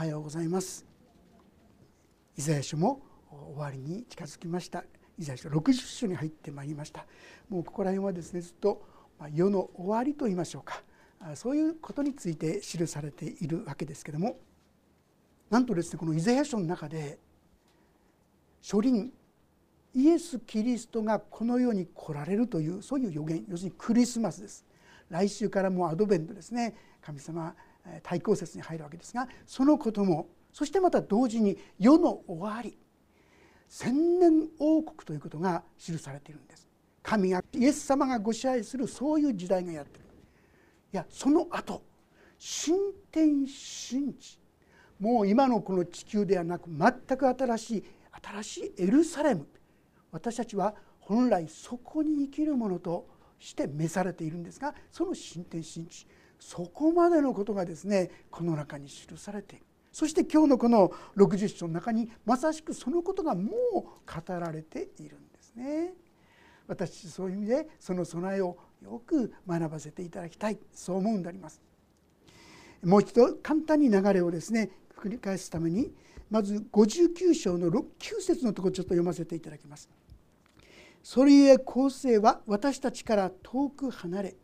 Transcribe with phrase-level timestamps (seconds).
[0.00, 0.86] はようございます。
[2.34, 3.02] イザヤ書も
[3.54, 4.82] 終わりに近づきました。
[5.18, 7.04] イザヤ書60章に入ってまいりました。
[7.50, 8.82] もうここら辺はですねずっと
[9.34, 10.82] 世の終わりと言いましょうか。
[11.34, 14.38] そういうことについて記されているわけですけども
[15.50, 17.18] なんとですねこのイザヤ書の中で
[18.62, 19.12] 初輪
[19.94, 24.64] イエス・キリストがこの世に来られるというそういう予言要するにクリスマスです。
[25.10, 26.74] 来週からもうアドベントですね。
[27.02, 27.54] 神様
[28.02, 32.76] 対抗節に入るわけですがそのこともそしてまた同時に世の終わり
[33.68, 36.66] 千年王国ということが記されているんです。
[37.02, 40.04] 神がイエス様がご支配するそういう時代がやってる。
[40.92, 41.82] いやその後
[42.36, 42.74] 新
[43.12, 44.40] 天新地
[44.98, 47.84] もう今のこの地球ではなく全く新しい
[48.22, 49.46] 新しいエルサレム
[50.10, 56.06] 私たちは本来そこに生きるものとして召されているんですがその新天新地
[56.40, 63.94] そこまでのことがですねこの中に記されているそして今日のこの60章の中にまさしくそのことがもう語
[64.28, 65.94] られているんですね。
[66.68, 71.60] 私そういう意味でその備えをよく学ばせていただきたいそう思うんであります。
[72.84, 75.92] もう一度簡単に流れをですね繰り返すために
[76.30, 79.90] まず59章の6 9節のところちょっと読ませていただきます。
[81.02, 84.36] それゆえ公正は私たちから遠く離れ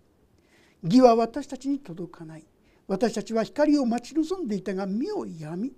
[0.82, 2.44] 義は私たちに届かない。
[2.86, 5.72] 私たちは光を待ち望んでいたが目をやみ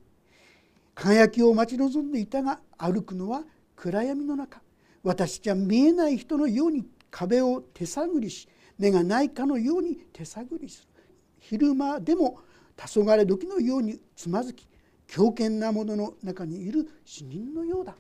[0.95, 3.45] 輝きを待ち望んでいたが歩くのは
[3.77, 4.61] 暗闇の中。
[5.03, 10.89] 私たちは見えない人のように壁を手探りし目がないかのように手探りする。
[11.39, 12.41] 昼間でも
[12.77, 14.67] 黄昏時のようにつまずき
[15.07, 17.97] 強健なものの中にいる死人のようだ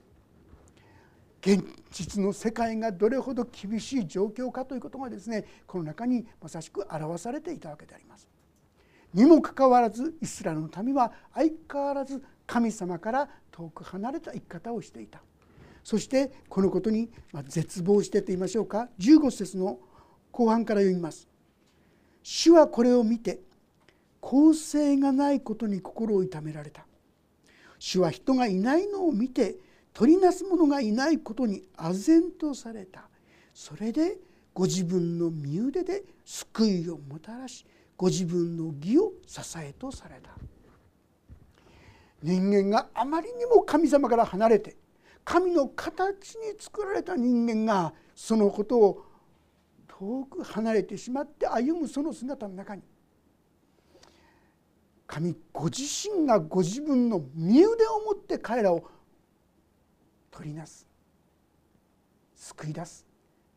[1.48, 8.28] 現実の世界がどれほど厳しい状況かということがですねこの中にまさしく表されていたわけであります。
[9.14, 15.22] にもかかわらずイスラエルの民は相変わらず神様から遠く離れた生き方をしていた。
[15.82, 17.10] そしてこのことに
[17.46, 18.90] 絶望してと言いましょうか。
[18.98, 19.78] 15節の
[20.30, 21.26] 後半から読みます
[22.22, 23.40] 「主はこれを見て
[24.20, 26.86] 公正がないことに心を痛められた」
[27.80, 29.56] 「主は人がいないのを見て
[29.98, 33.08] 取りなす者がいないことに唖然とされた」
[33.52, 34.20] それで
[34.54, 37.66] ご自分の身腕で救いをもたらし
[37.96, 40.30] ご自分の義を支えとされた。
[42.22, 44.76] 人間があまりにも神様から離れて
[45.24, 49.04] 神の形に作られた人間がそのことを
[49.88, 52.82] 遠く離れてしまって歩むその姿の中に
[55.08, 58.84] 神ご自身がご自分の身腕を持って彼らを
[60.38, 60.86] 取りなす。
[62.36, 63.04] 救い出す。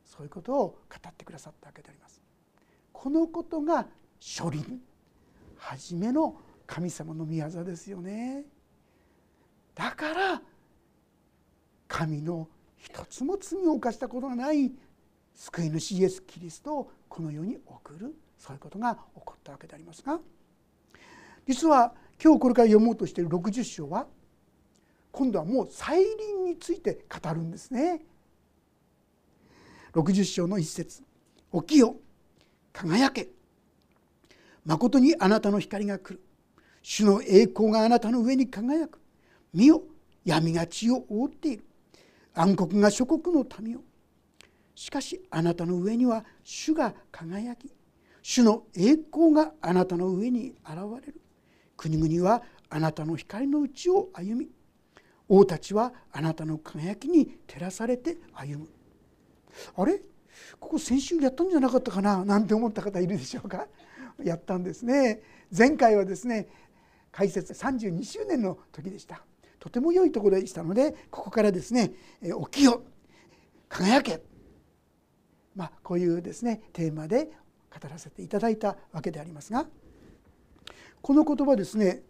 [0.04, 0.76] そういうことを語
[1.08, 2.20] ってくださったわけであります。
[2.92, 3.86] このことが
[4.20, 4.82] 初輪。
[5.58, 8.46] 初めの神様の御業ですよね。
[9.76, 10.42] だから
[11.88, 12.48] 神の
[12.78, 14.72] 一つも罪を犯したことがない
[15.36, 18.16] 救い主イエス・キリストをこの世に送る。
[18.40, 20.20] そういうことが起こったわけでありますが
[21.48, 24.08] 実は今日これから読もうとしている60章は
[25.12, 28.02] 今度はもう再臨について語るんですね。
[29.94, 31.04] 60章の一節。
[31.54, 31.96] 起きよ。
[32.72, 33.30] 輝け。
[34.66, 36.22] 誠にあなたの光が来る。
[36.82, 39.00] 主の栄光があなたの上に輝く。
[39.54, 39.84] 見よ。
[40.24, 41.66] 闇が地を覆っている。
[42.34, 43.82] 暗黒が諸国の民を
[44.76, 47.72] しかしあなたの上には主が輝き。
[48.24, 51.22] 主の栄光があなたの上に現れる。
[51.76, 54.50] 国々はあなたの光のうちを歩み。
[55.34, 58.68] 王たちはあなたの輝きに照らされて歩む。
[59.78, 60.02] あれ？
[60.60, 62.26] ここ先週やったんじゃなかったかな？
[62.26, 63.66] なんて思った方いるでしょうか？
[64.22, 65.22] やったんですね。
[65.58, 66.50] 前回はですね
[67.14, 69.24] 開設32周年の時でした。
[69.58, 71.94] とても良いところでしたのでここからですね
[72.52, 72.84] 「起きよ
[73.70, 74.22] 輝け」
[75.56, 77.32] まあこういうですねテーマで
[77.72, 79.66] 語らせていただいたわけでありますが
[81.02, 82.02] この言葉ですね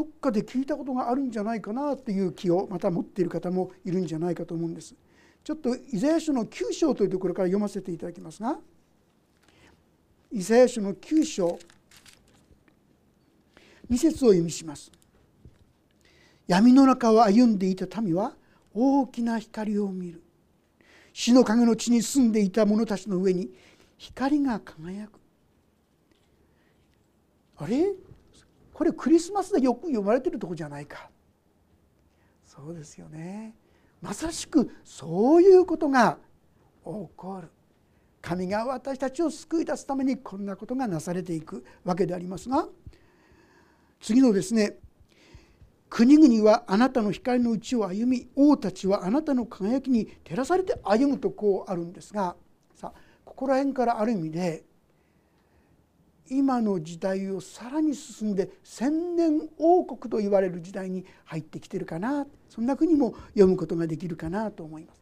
[0.00, 4.94] どっかで聞いたことがあるんじゃないかなっていう気をまた持っている方もいるんじゃないかと思うんです。
[5.44, 8.58] ちょっとイザヤ書の9章というところから読ませていただきますが。
[10.32, 11.58] イザヤ書の9章
[13.90, 14.90] 2節を意味します。
[16.46, 18.34] 闇の中を歩んでいた民は
[18.72, 20.22] 大きな光を見る。
[21.12, 23.50] 死の影の地に住んでいた者たちの上に
[23.98, 25.20] 光が輝く。
[27.58, 27.92] あれ？
[28.80, 31.10] これクリスマスでよく読まれてるとこじゃないか。
[32.46, 33.54] そうですよね。
[34.00, 36.16] まさしくそういうことが
[36.82, 37.50] 起こる。
[38.22, 42.68] 神が私たちを救い出すためにこんなことがなされていくわけでありますが
[44.00, 44.78] 次のですね。
[45.90, 52.34] 国々はあなたの光のうちを歩み王たちはあなたの輝きに照らされて歩むとこうあるんですが
[52.74, 54.64] さあここら辺からある意味で
[56.30, 65.00] 今の時代をさらに進んで千年王国と言われる時代に入ってきてるかなそんなふうにも読むことができるかなと思います。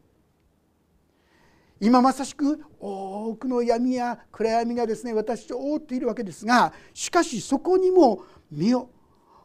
[1.81, 8.91] 今まさしく多くの闇や暗闇がですね私を覆っているわけですがしかしそこにも身を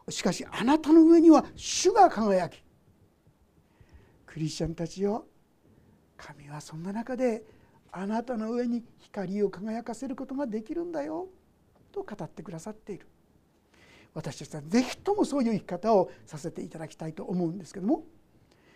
[0.09, 2.63] しかしあなたの上には主が輝き
[4.25, 5.27] クリスチャンたちよ
[6.18, 7.44] 神はそんな中で
[7.91, 11.27] あなたの上に光を輝かせることができるんだよ
[11.94, 13.07] と語ってくださっている。
[14.13, 18.04] 私たちは是非ともそういう生き方をさせていただきたいと思うんですけども。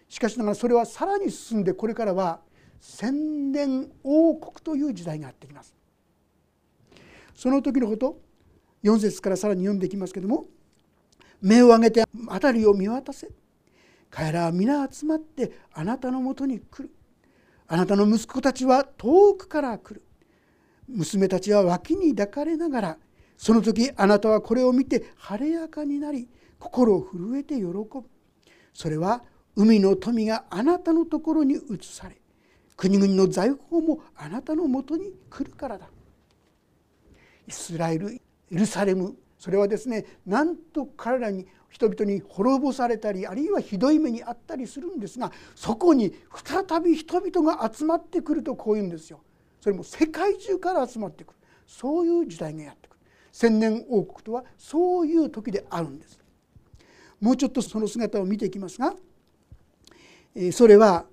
[0.08, 2.40] しかしながらそれはさらに進んでこれからは
[2.80, 5.76] 千年王国という時代がやってきます。
[7.36, 8.22] その時のこと
[8.84, 10.46] 4節からさらに読んでいきますけども。
[11.40, 13.30] 目を上げて辺りを見渡せ。
[14.10, 16.94] 彼らは皆集まってあなたのもとに来る。
[17.68, 20.04] あなたの息子たちは遠くから来る。
[20.88, 22.98] 娘たちは脇に抱かれながら
[23.38, 26.28] その時あなたはこれを見て晴れやかになり
[26.60, 27.86] 心を震えて喜ぶ。
[28.74, 29.24] それは
[29.56, 32.20] 海の富があなたのところに移され
[32.76, 35.90] 国々の財宝もあなたのもとに来るからだ。
[37.48, 46.14] イスラエルエルサレムそれはですねなんと彼らに人々に滅ぼされたりあるいはひどい目にあったりするんですがそこに
[46.44, 49.22] 再び人々が集まってくるとこういうんですよ。
[49.60, 51.40] それも世界中から集まってくる。
[51.66, 52.97] そういう時代がやってくる。
[53.40, 56.20] 千年王国とはそういう時であるんです。
[57.22, 58.96] もうちょっとその姿を見ていきますが
[60.52, 61.06] それは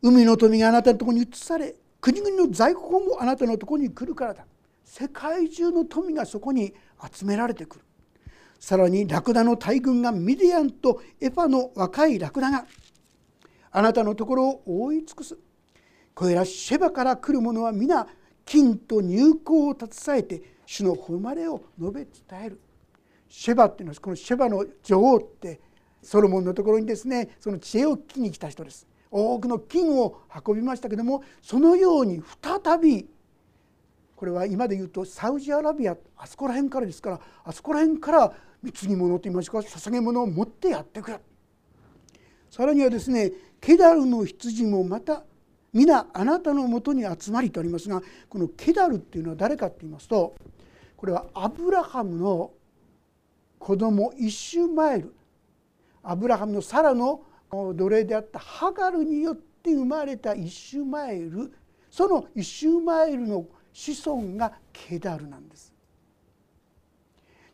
[0.00, 4.46] 海の富があなたのところに移され国々の財宝もあなたのところに来るからだ。
[4.84, 6.72] 世界中の富がそこに
[7.12, 7.84] 集められてくる。
[8.58, 12.64] さらにラクダの大軍がミディアンとエファの若いラクダが
[13.70, 15.36] あなたのところを覆い尽くす。
[16.14, 18.06] これらシェバから来る者は皆
[18.46, 22.60] 金と入港を携えて主の誉れを述べ伝える。
[23.26, 25.60] シェバっていうのはこのシェバの女王って
[26.02, 28.86] ソロモンのところにですねその知恵を聞きに来た人です。
[29.10, 33.08] 多くの金を運びましたけどもそのように再び
[34.14, 38.32] これは今で言うとサウジアラビアあそこら辺からですからあそこら辺から
[38.62, 41.16] 貢ぎ物といいますか捧げ物を持ってやってくる。
[42.50, 45.24] さらにはですねケダルの羊もまた
[45.72, 50.34] 皆あなたのもとに集まりとありますがこのケダルっていうのは誰かって言いますと
[50.98, 52.50] これはアブラハムの
[53.60, 55.14] 子供イシュマエル
[56.02, 61.52] アブラハムのサラの奴隷であったハガルによって生まれたイシュマエル
[61.88, 65.72] そのイシュマエルの子孫がケダルなんです。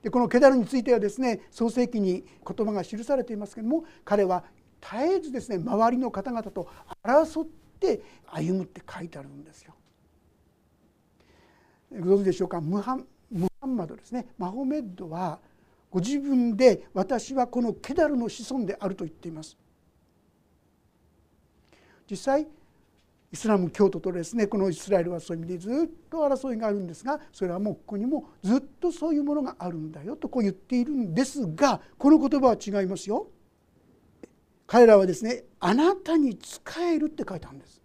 [0.03, 4.45] でこのケダルについてはですね創世記に言葉が記されていますけれども彼は
[4.81, 6.69] 絶えずですね周りの方々と
[7.03, 7.47] 争っ
[7.79, 9.75] て歩むって書いてあるんですよ。
[11.93, 12.63] ご存知でしょうか？
[12.63, 15.41] ムハンムハンマドですねマホメッドは
[15.91, 19.57] ご自分で私はこのケダルの子孫であると言っています。
[22.11, 22.47] 実際
[23.33, 33.29] イスラム教徒とですねこのイスラエルはそういう意味でずっと争いがあるんですがそれはもうここにもずっとそういうものがあるんだよとこう言っているんですがこの言葉は違いますよ。
[34.67, 37.84] 彼らはですねあなたに仕えるって書いてあるんです。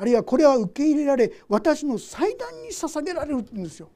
[0.00, 3.90] あるいはこれは受け入れられ私の祭壇に捧げられるんですよ。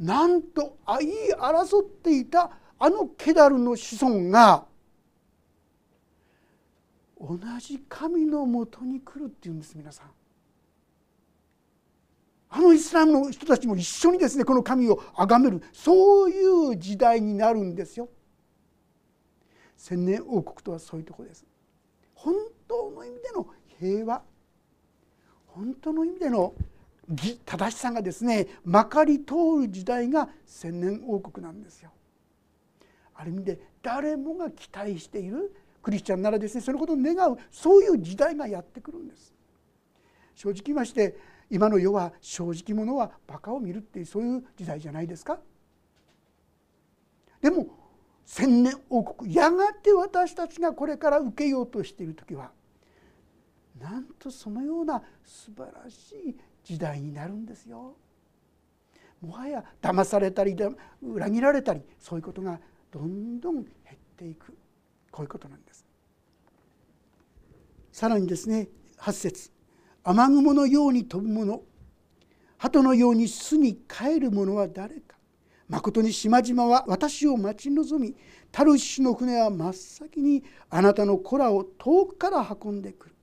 [0.00, 4.64] なんと言い争っていたあのケダルの子孫が
[7.20, 10.06] 同じ神のもとに来るっていうんです皆さん。
[12.48, 18.08] あのイスラムの人たちも一緒にですねこの神を崇めるそういう時代になるんですよ。
[19.76, 21.44] 千年王国とはそういうとこです。
[22.14, 22.34] 本
[22.66, 23.46] 当の意味での
[23.78, 24.22] 平和
[25.58, 26.54] 本当の意味での
[27.44, 31.90] 正しさがですねまかり通る時代が千年王国なんですよ。
[33.12, 39.34] ある意味で誰もが期待しているクリスチャンならですねそのことを願うそういう時代がやってくるんです
[40.36, 41.16] 正直言いまして
[41.50, 45.40] 今の世は正直者はバカを見るっていうそういう時代じゃないですか
[47.40, 47.66] でも
[48.24, 52.52] 千年王国やがて私たちがこれから受けようとしている時は
[53.80, 57.96] なんとそのような素晴らしい時代になるんですよ。
[59.20, 60.56] もはや騙されたり
[61.02, 64.56] 裏切られたりそういうことがどんどん減っていく。
[65.10, 65.86] こういうことなんです。
[67.90, 68.68] さらにですね
[68.98, 69.50] 8節。
[70.04, 71.62] 雨雲のように飛ぶもの。
[72.58, 75.16] 鳩のように巣に帰る者は誰か。
[75.68, 78.16] まことに島々は私を待ち望み
[78.50, 83.14] タルシの船は真っ先にあなたの子らを遠くから運んでくる。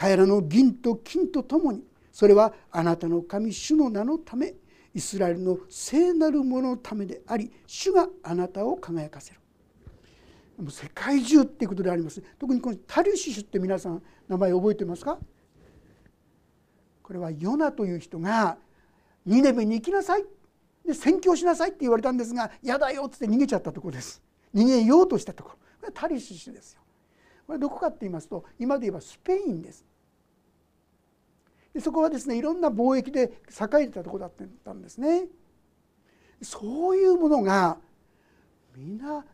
[0.00, 4.54] 彼らの銀と金とともにそれはあなたの神主の名のため
[4.94, 9.40] イスラエルの聖なるもののためであり主があなたを輝かせる。
[10.56, 12.22] もう世界中っていうことであります。
[12.38, 15.18] 特にこのタリシュって皆さん名前覚えてますか？
[17.02, 18.56] これはヨナという人が
[19.26, 20.24] ニネベに行きなさい。
[20.86, 24.22] で宣教しなさいって言われたんですが嫌だよっつって逃げちゃったところです。
[24.54, 25.56] 逃げようとしたところ。
[25.56, 26.82] これはタリシュですよ。
[27.48, 29.82] これどこかって言いますと今で言えばスペインです。
[31.72, 35.28] でそこはですねいろんな貿易で栄えてたとこだったんですね。
[36.42, 37.78] そういうものが
[38.76, 39.24] 皆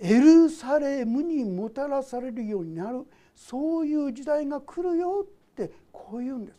[0.00, 3.06] エルサレムにもたらされるようになる。
[3.36, 6.58] そういう時代が来るよってこう言うんです。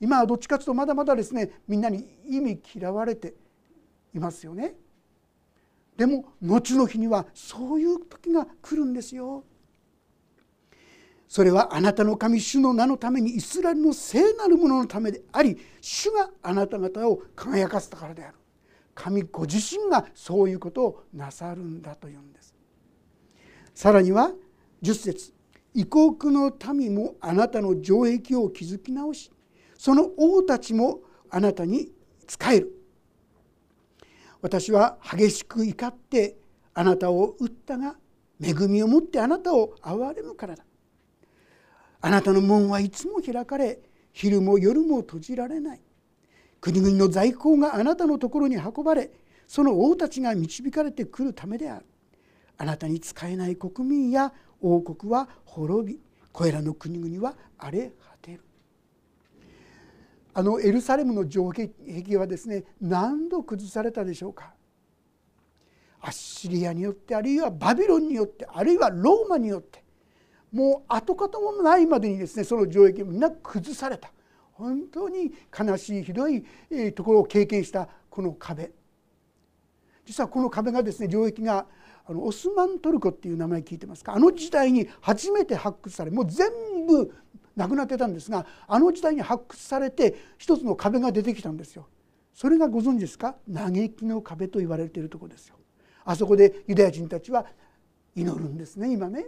[0.00, 3.34] 今はどっちかというとまだまだですねみんなに意味嫌われて
[4.14, 4.76] いますよね。
[6.02, 9.44] でも後の日にはそういう時が来るんですよ。
[11.28, 18.34] それはあなたの神主の名のためにイスラエルの聖なるもののためであり主があなた方を輝かせたからである。
[18.96, 22.52] 神ご自身がそういうことをなさるんだというんです。
[23.72, 24.32] さらには
[24.82, 25.32] 10節
[25.72, 29.30] 異国の民もあなたの城壁を築き直し
[29.78, 30.98] その王たちも
[31.30, 31.92] あなたに
[32.26, 32.81] 仕える。
[34.42, 36.36] 私は激しく怒って
[36.74, 37.94] あなたを打ったが
[38.42, 40.64] 恵みを持ってあなたを憐れむからだ。
[42.00, 43.78] あなたの門はいつも開かれ
[44.12, 45.80] 昼も夜も閉じられない。
[46.60, 49.10] 国々の在庫があなたのところに運ばれ
[49.46, 51.86] その王たちが導かれてくるためである。
[52.58, 56.00] あなたに使えない国民や王国は滅び
[56.32, 58.11] これらの国々は荒れ果
[60.34, 61.70] あのエルサレムの城壁
[62.16, 64.54] はですね何度崩されたでしょうか？
[66.00, 69.84] アッシリアによってあるいはバビロンによってあるいはローマによって
[70.50, 74.10] もう跡形もないまでにですねその城壁みんな崩された。
[74.52, 76.44] 本当に悲しいひどい
[76.94, 78.70] ところを経験したこの壁。
[80.04, 81.66] 実はこの壁がですね領域が
[82.04, 84.14] あのオスマントルコっていう名前聞いてますか？
[84.14, 86.50] あの時代に初めて発掘されもう全
[86.86, 87.14] 部
[87.56, 91.88] なくなってたんですがあの時代に発掘されて一つの壁が出てきたんですよ。
[92.34, 93.36] それがご存知ですか？
[93.52, 95.56] 嘆きの壁と言われているところですよ。
[96.04, 97.46] あそこでユダヤ人たちは
[98.16, 99.26] 祈るんですね今ね。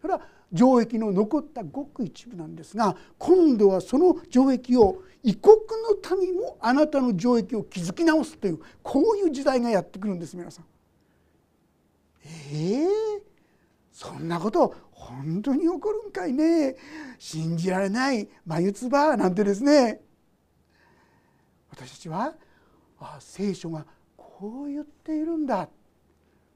[0.00, 0.20] それは
[0.54, 5.56] 城壁の残ったごく一部なんですが今度はその城壁を異国
[6.10, 10.64] の民もあなたの城壁を築き直すというこういう時代がやってくるんです皆さん。
[12.24, 12.88] えー、
[13.92, 16.76] そんなこと本当に起こるんかいね。
[17.18, 18.28] 信じられない。
[18.44, 20.00] 眉唾なんてですね。
[21.70, 22.34] 私たちは
[22.98, 25.68] あ聖書がこう言っているんだ。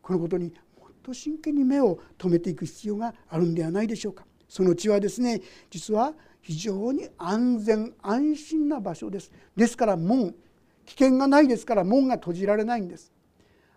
[0.02, 4.26] このことにもっと真剣に目を留めていく必要があるんではないでしょうか。
[4.46, 9.32] その地はですね実は非常に安全安心な場所です。
[9.56, 10.34] ですから門
[10.84, 13.13] 危険がないですから門が閉じられないんです。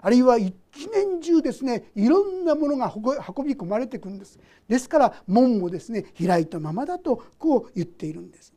[0.07, 0.53] あるいは一
[0.93, 3.03] 年中ですねいろんなものが運
[3.45, 4.39] び込まれてくるんです。
[4.65, 8.53] ですから門もですね開いたままだとこう言っているんです。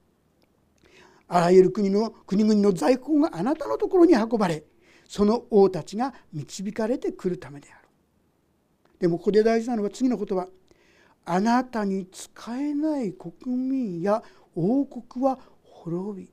[1.27, 4.63] あらゆる国の国々の在庫があなたのところに運ばれ
[5.09, 7.89] その王たちが導かれてくるためである。
[9.01, 10.47] でもここで大事なのは次の言葉
[11.25, 14.23] あなたに使えない国民や
[14.55, 16.33] 王国は滅び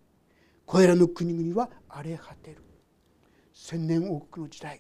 [0.67, 2.57] これらの国々は荒れ果てる。
[3.51, 4.79] 千年王国の時代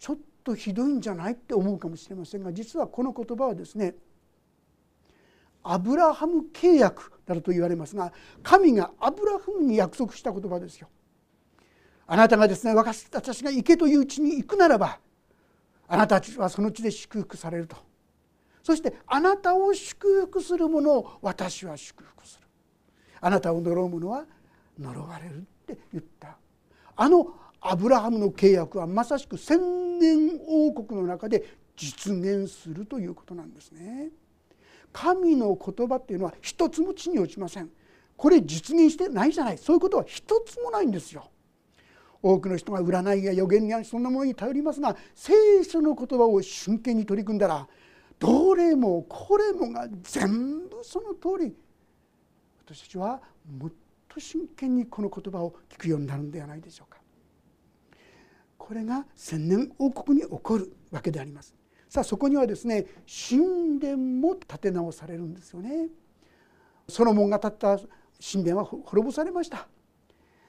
[0.00, 3.94] ちょっとひどいんじゃないって思うかもしれませんが実はこの言葉はですね
[5.62, 10.88] アブラハム契約だと言われますが神がアブラハムに約束した言葉ですよ。
[12.06, 13.08] あなたがですね私
[13.44, 14.98] が行けといううちに行くならば
[15.86, 17.76] あなたはその地で祝福されると。
[18.62, 22.46] そしてあなたを祝福する者を私は祝福する。
[23.20, 24.24] あなたを呪う者は
[24.78, 26.38] 呪われるって言った。
[26.96, 29.36] あのアブラハムの契約はまさしく
[30.46, 31.44] 王国の中で
[31.76, 34.10] 実現するということなんですね。
[34.92, 37.70] 神の言葉っていうのは一つも地に落ちません。
[38.16, 41.30] これ実現してないじゃないそういうことは一つもないんですよ。
[42.22, 47.66] 多くの人が占いや予言やそんなものに頼りますが聖書の言葉を真剣に取り組んだら
[48.18, 51.54] どれもこれもが全部その通り
[52.66, 53.22] 私たちは
[53.58, 53.72] もっ
[54.06, 56.99] と真剣にこの言葉を聞くようになるんではないでしょうか。
[58.70, 61.56] これが千年王国に起こるわけであります。
[61.88, 62.86] さあそこにはですね
[63.28, 65.88] 神殿も建て直されるんですよね。
[66.88, 67.80] ソロモンが建った
[68.32, 69.66] 神殿は滅ぼされました。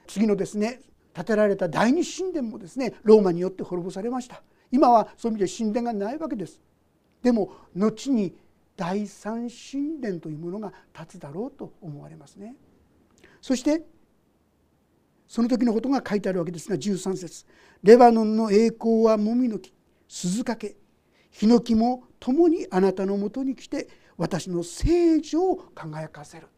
[0.06, 6.60] 次のですね建てられた第二神殿もですねローマによって滅ぼされました今はそういう意味で神殿がないわけです
[7.24, 8.36] でも後に
[8.76, 12.54] 第三神殿というものが立つだろうと思われますね
[13.40, 13.82] そして
[15.32, 17.46] その時のことが書いてあるわけですが13節
[17.82, 19.72] レバノンの栄光はもみの木
[20.06, 20.74] 鈴掛
[21.30, 26.48] ヒノキも共にあなたのもとに来て私の聖女を輝かせる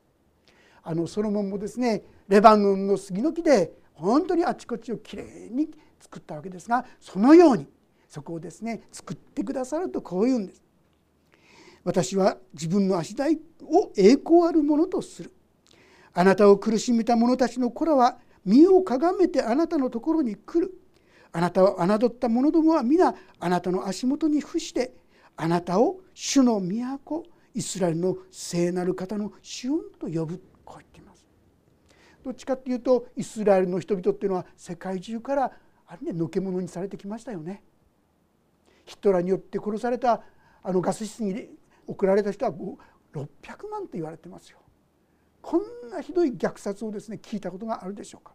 [0.83, 7.69] あのソロモンもですねレバノンの杉の木で本当にあちこちをきれいに作ったわけですがそのように
[8.09, 10.61] そこをですね作ってくださるとこう言うんです。
[11.85, 15.33] 私は自分の足台を栄光あるものとする。
[16.13, 20.75] あなたを苦しめた者たちの子らは身をかがめてあなたのところに来る。
[21.33, 24.95] あなたを侮った者どもは皆あなたの足元に伏して
[25.37, 27.25] あなたを主の都
[27.55, 30.41] イスラエルの聖なる方のシオンと呼ぶ。
[30.65, 31.27] こう言っています。
[32.23, 35.53] どっちかっていうとイスラエルの人々っていうのは世界中から
[35.87, 37.63] あれねのけ者にされてきましたよね。
[38.85, 40.23] ヒトラーによって殺された
[40.63, 41.49] あのガス室に
[41.87, 44.59] 送られた人は600万と言われてますよ。
[45.45, 48.33] こんなひどい虐殺をですね聞いたことがあるでしょうか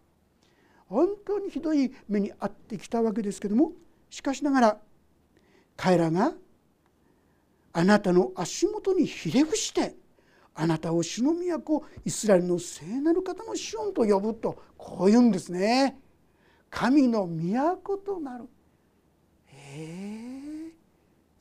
[0.87, 3.71] 本当にひどい目に遭ってきたわけですけども
[4.11, 4.77] しかしながら
[5.75, 6.33] 彼らが
[7.73, 9.95] あなたの足元にひれ伏して
[10.53, 15.97] あなたを主の都イスラエルの聖なる方のシオンと呼ぶとこう言うんですね。
[16.69, 18.45] 神の都となる。
[19.51, 20.71] え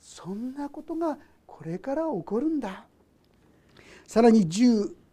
[0.00, 2.86] そんなことがこれから起こるんだ。
[4.06, 4.48] さらに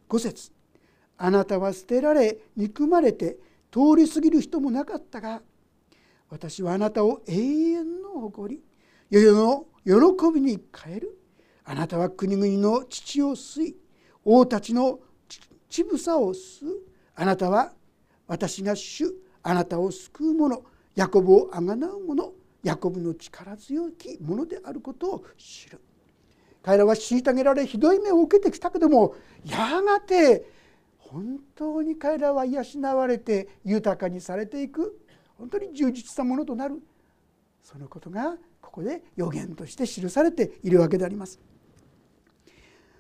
[0.09, 0.51] 5節。
[1.17, 3.37] あなたは捨てられ憎まれて
[3.71, 5.41] 通り過ぎる人もなかったが
[6.29, 8.61] 私はあなたを永遠の誇り
[9.09, 11.17] 世々の喜びに変える。
[11.63, 13.75] あなたは国々の父を吸い
[14.23, 14.99] 王たちの
[15.69, 16.81] 乳房を吸う。
[17.15, 17.73] あなたは
[18.27, 19.05] 私が主
[19.43, 20.63] あなたを救う者
[20.95, 22.31] ヤコブをあがなう者
[22.63, 25.79] ヤコブの力強きものであることを知る。
[26.65, 29.13] 彼らは虐げられひどい目を受けてきたけども
[29.45, 30.49] やがて
[30.97, 34.99] 本当に彼らは養われて豊かにされていく。
[35.37, 36.81] 本当に充実したものとなる。
[37.61, 41.39] そのことがここで予言として記されているわけであります。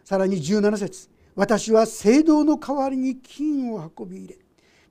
[0.03, 1.09] さらに17節。
[1.33, 4.37] 私は聖堂の代わりに金を運び入れ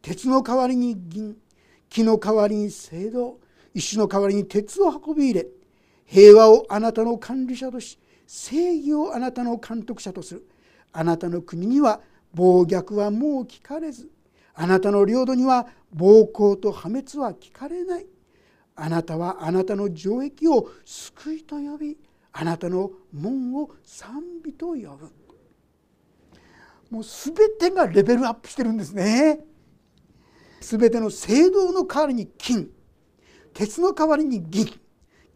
[0.03, 1.37] 鉄の代わりに銀
[1.89, 3.39] 木の代わりに聖堂
[3.73, 5.47] 石の代わりに鉄を運び入れ
[6.05, 10.49] 平和をあなたの管理者とし正義をあなたの監督者とする。
[10.93, 12.01] あなたの国には
[12.33, 14.11] 暴虐はもう聞かれず。
[14.55, 18.07] あなたの領土には暴行と破滅は聞かれない。
[18.77, 21.99] あなたはあなたの城壁を救いと呼び
[22.33, 25.13] あなたの門を賛美と呼ぶ。
[26.91, 29.41] もう全てがレベルアップしてるんですね。
[30.61, 32.71] 全ての聖堂の代わりに金。
[33.53, 34.69] 鉄の代わりに銀。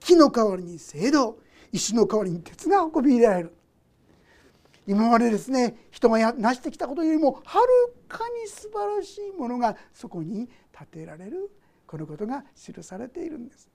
[0.00, 1.38] 木の代わりに聖堂。
[1.72, 3.54] 石の代わりに鉄が運び入れられる。
[4.86, 7.66] 今までですね人が成してきたことよりもはる
[8.08, 11.50] かに素晴らしいものがそこに建てられる。
[11.86, 13.68] このことが記されているんです。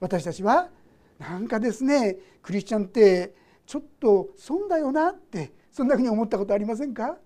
[0.00, 0.70] 私たちは
[1.18, 3.34] なんかですねクリスチャンって
[3.66, 7.16] ちょっと損だよなってそんなふうに思ったことありませんか？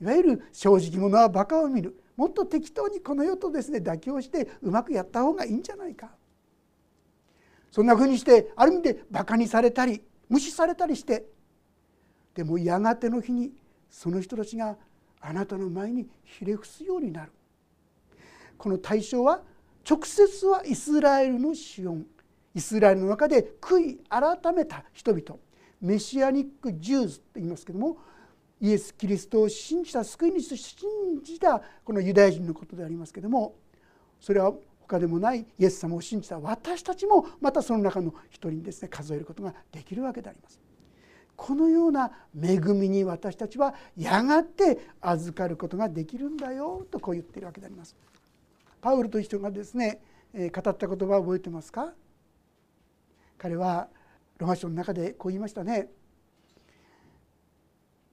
[0.00, 1.98] いわゆる正直者はバカを見る。
[2.16, 6.10] もっと適当にこの世とですね妥協してうまくやった方がいいんじゃないか。
[7.72, 11.24] そんなふうにしてある意味でバカにされたり無視されたりして
[12.34, 13.50] でもやがての日に
[13.90, 14.76] その人たちが
[15.20, 17.32] あなたの前にひれ伏すようになる。
[18.58, 19.42] この対象は
[19.88, 22.06] 直接はイスラエルのシオン
[22.54, 25.38] イスラエルの中で悔い改めた人々。
[25.80, 27.98] メシアニック・ジューズと言いますけども
[28.60, 30.78] イエス・キリストを信じた救い主と信
[31.24, 33.56] じたこのユダヤ人のことでありますけども
[34.20, 34.52] それは
[34.92, 40.60] 他でもないイエス様を信じた私たちもまたその中の一人にですね数えることができるわけであります。
[41.34, 47.96] このような恵みに私たちはやがて預かることができるんだよとこう言っているわけであります。
[48.82, 50.02] パウルという人がですね
[50.34, 51.94] 語った言葉を覚えてますか？
[53.38, 53.88] 彼は
[54.38, 55.88] ロマ書の中でこう言いましたね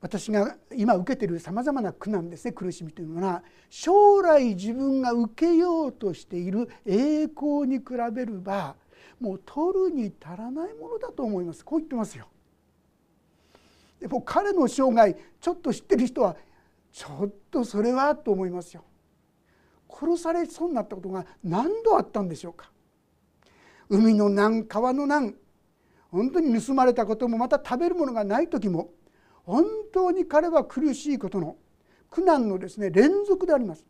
[0.01, 8.75] 私が今受けているさまざまな苦難ですね苦しみというのは将来自分が受けようとしている栄光に比べれば
[9.19, 12.27] もう取るに足らないものだと思いますこう言ってますよ。
[13.99, 16.37] でも彼の生涯ちょっと知ってる人は
[16.93, 18.85] ちょっとそれはと思いますよ。
[19.89, 22.71] 殺されそうになったことが何度あったんでしょうか
[23.89, 25.35] 海の難川の難
[26.11, 28.91] 本当に盗まれたこともまた食べるものがない時も
[29.49, 31.57] 本当に彼は苦しいことの
[32.11, 33.83] 苦難のですね連続であります。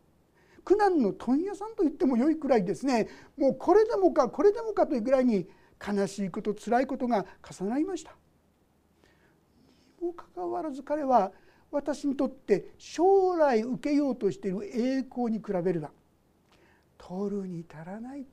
[0.63, 3.09] 苦難の問屋さんと言っても良いくらいですね。
[3.37, 5.49] もうこれでもかこれでもかというぐらいに
[5.85, 8.15] 悲しいこと辛いことが重なりました。
[9.99, 11.33] にもかかわらず彼は
[11.71, 15.91] 私にとって将来受けようとしている栄光に比べれば
[16.97, 18.25] 取るに足らない。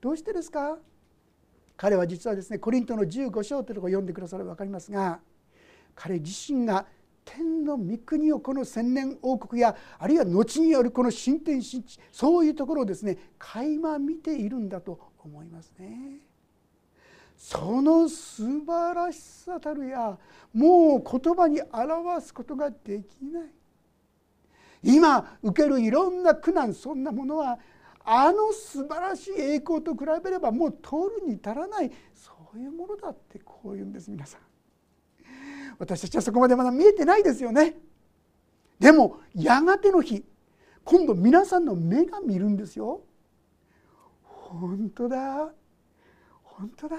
[0.00, 0.76] どうしてですか？
[1.76, 5.20] 彼は実はですねコリントの15章というところを読んでくだされば分かりますが
[5.98, 6.86] 彼自身が
[7.24, 16.20] 天の御国をこの千年王国やあるいは後によるこの新天新地そういうところをですね垣間見ているんだと思いますね。
[17.36, 20.16] その素晴らしさたるや
[20.52, 23.42] もう言葉に表すことができない
[24.82, 27.58] 今受けるいろんな苦難そんなものは
[28.04, 34.47] あの素晴らしい栄光と比べればもう通るに足らないそういうものだってこう言うんです皆さん
[35.78, 37.76] 私たちはそこまでまだ見えてないですよね。
[38.78, 40.24] でもやがての日
[40.84, 43.02] 今度皆さんの目が見るんですよ。
[44.22, 45.52] 本当だ。
[46.42, 46.96] 本当だ。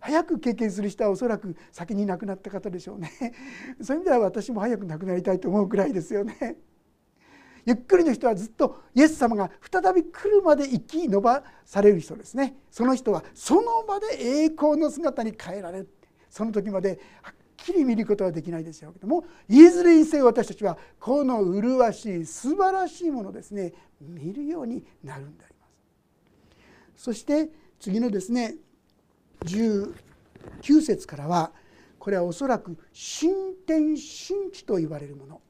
[0.00, 3.10] 早く経験する人はおそらく先に亡くなった方でしょうね。
[3.80, 6.58] そういう意味では私も早く亡くなりたいと思うくらいですよね。
[7.64, 12.56] ゆっくりの人はずっとイエス様が再び来るまで生き延ばされる人ですね。
[12.70, 15.88] その人はその場で栄光の姿に変えられる。
[16.36, 23.72] その時まではっきり見ることはできないでしょうけどもいずれにせよ私たちはこの麗しい素晴らしいものですね
[24.02, 25.66] 見るようになるんでありま
[26.98, 27.04] す。
[27.04, 27.48] そして
[27.80, 28.56] 次のですね
[29.46, 29.94] 19
[30.82, 31.52] 節からは
[31.98, 35.40] これはおそらく新天新地と言われるもの。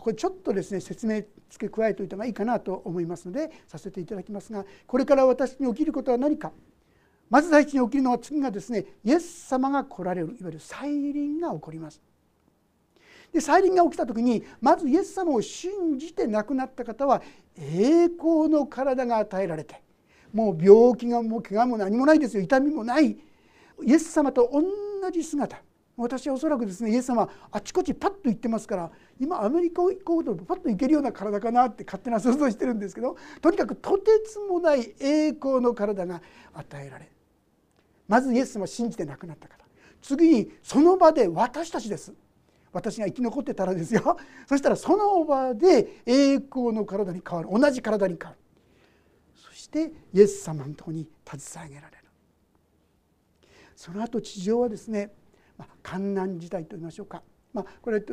[0.00, 6.52] これちょっとですね説明付け加えておいた方がいいかなと思いますのでさせていただきますがこれから私に起きることは何か。
[7.32, 12.02] まず第一に起きるのは次がですねイエス様が来られるいわゆる再臨が起こります。
[13.32, 17.22] で再臨が起きた時にまずイエス様を信じて亡くなった方は
[17.56, 19.80] 栄光の体が与えられて
[20.34, 23.16] もう病気がもう怪我も何もないですよ痛みもないイ
[23.90, 25.56] エス様と同じ姿
[25.96, 36.20] 私はおそらくですねイエス様あちこちパッと行ってますから今アメリカ行こうとパッと行けるような体かなって勝手な想像してるんですけどとにかくとてつもない栄光の体が
[36.52, 37.21] 与えられる
[38.12, 39.64] まずイエス様を信じて亡くなった方
[40.02, 42.12] 次にその場で私たちです。
[42.70, 44.18] 私が生き残ってたらですよ。
[44.46, 47.48] そしたらその場で栄光の体に変わる。
[47.58, 48.38] 同じ体に変わる。
[49.34, 52.04] そしてイエス様のとこに携えられる。
[53.74, 55.14] その後地上はですね、
[55.82, 57.22] 観難時代と言いましょうか、
[57.54, 58.04] まあ、これ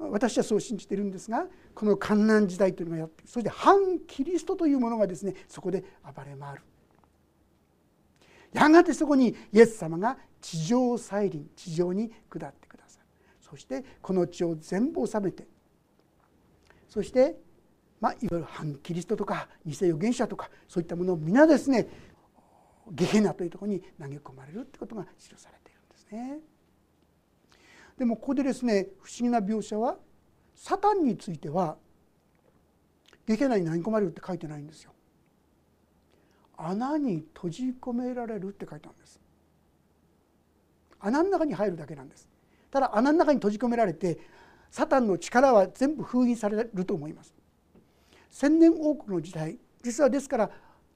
[0.00, 6.62] 私はそう信じているんですがこの観難時代というのがやってそして反キリストというものがですねそこで暴れ回る。
[8.52, 13.06] やがてそこにイエス様が地上再臨地上に下ってくださる
[13.40, 15.46] そしてこの地を全部治めて
[16.88, 17.36] そして、
[18.00, 21.88] まあ、いわゆる反キリストとか偽預言者とかそういったものを皆ですね
[22.90, 26.40] ゲヘナというところに投げ込まれるってことが記されているんですね。
[27.96, 29.96] でもここでですね不思議な描写は
[30.56, 31.76] サタンについては
[33.26, 34.92] ゲヘナに投げ込まれるって書いてないんですよ。
[36.62, 39.20] 穴に閉じ込められるって書いてあるんです。
[41.00, 42.28] 穴の中に入るだけなんです。
[42.70, 44.18] ただ穴の中に閉じ込められて
[44.70, 47.34] サタンの力は全部封印されると思います。
[48.30, 50.50] 千年王国の時代実はですから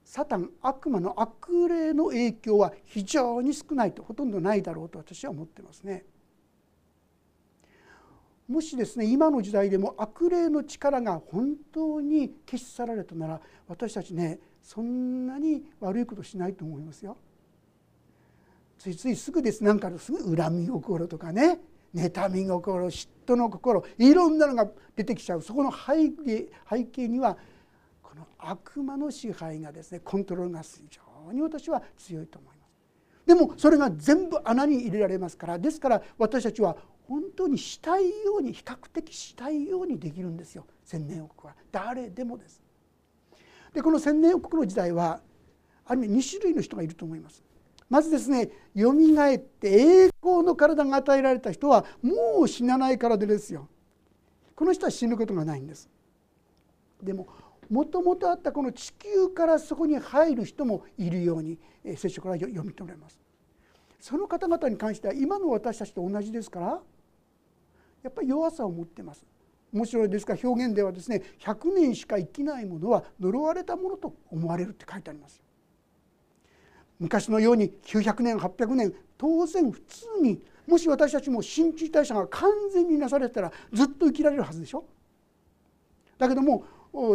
[0.05, 6.05] サタン悪魔の悪霊の影響は非常に少ないとほとんどないだろうと私は思ってますね。
[8.47, 17.17] もしですね今の時代でも悪霊の力が本当に消し去られたなら私たちねそんなに悪いことしないと思いますよ。
[18.77, 21.59] ついついすぐですなんかすぐ恨み心とかね
[21.95, 27.37] 妬み心嫉妬の心いろんなのが出てきちゃうそこの背景背景には
[28.03, 32.55] この悪魔の支配がですねコントロールが非常に私は強いと思います。
[33.25, 36.77] でもそれが全部穴に入れられますからですから私たちは
[37.07, 42.61] 本当にしたいように比較的したいようにできるんですよ千年王国は誰でもです。
[43.73, 45.21] でこの千年王国の時代は
[45.85, 47.43] ある意味2種類の人がいると思います。
[47.89, 53.67] まずですねよみがえって栄光の体が与えられた人はもう死なない体ですよ。
[54.55, 55.89] この人は死ぬことがないんです。
[57.03, 57.27] でも
[57.69, 61.59] もともとあったこの地球からそこに入る人もいるように
[61.97, 63.19] 聖書から読み取れます。
[63.99, 66.81] その方々に関しては今の私たちと同じですから
[68.05, 69.25] やっぱり弱さを持ってます。
[69.73, 75.41] 面白いですから表現ではですね100年しか生きないものは呪われたものと思われるって書いてあります。
[76.99, 84.85] 昔のように900年800年当然普通にもし私たちも新陳代謝が完全になされたらずっと生きられるはずでしょ。
[86.19, 86.63] だけども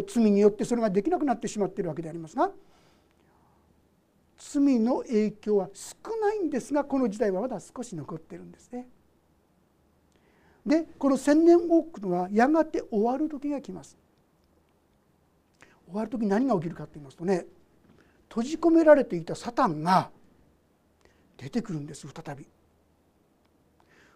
[0.09, 2.50] 罪によってそれができなくなってしまっているわけでありますが
[4.37, 8.88] 罪の影響は少ないんですがこの時代はまだ少し残ってるんですね。
[10.66, 13.96] でこの千年王国はやがて終わる時が来ます。
[15.86, 17.46] 終わる時何が起きるかと言いますとね
[18.28, 20.10] 閉じ込められていたサタンが
[21.36, 22.46] 出てくるんです再び。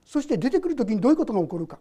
[0.04, 1.78] そして出てくる時にどういうことが起こるか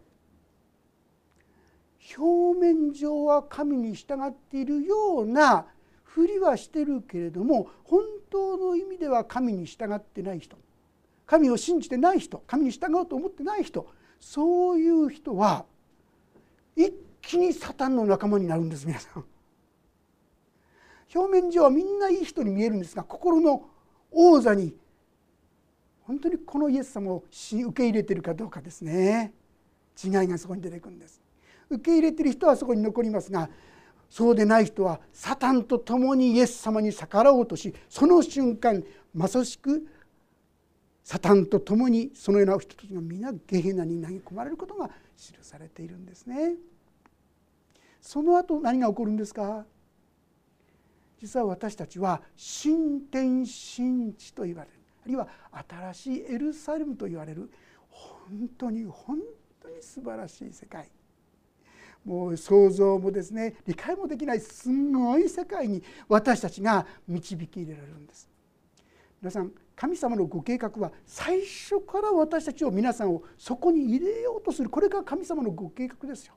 [2.18, 5.66] 表面上は神に従っているような
[6.04, 10.58] ふりはしてるけれども本当の意味では神に従ってない人
[11.26, 13.88] 神を信じてない人神に従おうと思ってない人
[14.24, 15.66] そういう人は
[16.76, 19.26] 一気にサタンの仲間になるんです皆さん。
[21.14, 23.66] 表面上はみんないい人に見えるんですが心の
[24.10, 24.76] 王座に
[26.08, 29.34] 本当にこのイエス様を受け入れてるかどうかですね
[30.04, 31.22] 違いがそこに出てくるんです
[31.70, 33.50] 受け入れてる人はそこに残りますが
[34.10, 38.84] そうでない人はサタンと共にイエス様に逆らおうとしその瞬間
[39.14, 39.86] まさしく
[41.04, 46.56] サタンと共にそのような人たちが皆ゲヘナに投げ込まれることが記されているんですね。
[48.02, 49.66] その後何が起こるんですか？
[51.20, 54.78] 実は私たちは新天新地と言われる。
[55.04, 55.28] あるいは
[55.70, 57.50] 新しいエルサレムと言われる。
[57.90, 59.20] 本当に本
[59.62, 60.90] 当に素晴らしい世界。
[62.06, 68.30] もう想像もですね理解もできないすごい世界に私たちが導き入れられるんです。
[69.22, 69.52] 皆さん
[69.84, 74.70] 神様のご計画は最初から私たちを皆さんをそこに入れようとする。
[74.70, 76.36] これが神様のご計画ですよ。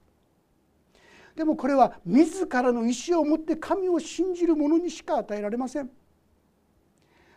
[1.37, 5.89] でもこれは自らの意思を持って神を信じる者にしか与えられません。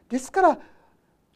[0.10, 0.60] ですから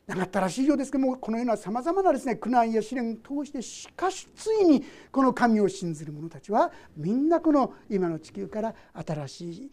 [0.06, 9.72] 長ったらしいようですけどもこのようなさまざまなですね苦難や試練を通してしかしついにこの神を信ずる者たちはみんなこの今の地球から新しい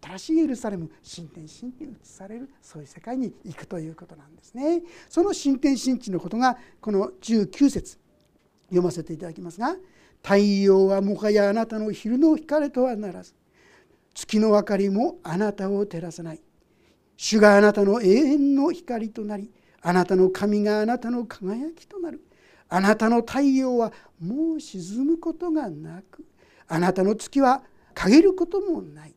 [0.00, 4.82] 新しいエルサレム新天新地に移されるそういう世界に行くということなんですね。
[5.08, 7.98] その新天新地のことがこの19節
[8.68, 9.76] 読ませていただきますが
[10.22, 13.34] 「太陽はもはやあなたの昼の光とはならず
[14.14, 16.40] 月の明かりもあなたを照らさない」
[17.16, 19.50] 「主があなたの永遠の光となり
[19.82, 22.24] あなたの神があなたの輝きとなる。
[22.68, 26.24] あなたの太陽はもう沈むことがなく。
[26.68, 27.62] あなたの月は
[27.94, 29.14] 陰ることもない。